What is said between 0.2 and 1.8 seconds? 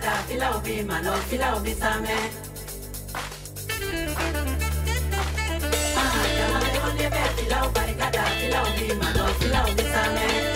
fila obi manọ fila obi